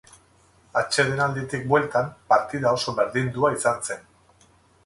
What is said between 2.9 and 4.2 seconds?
berdindua izan zen.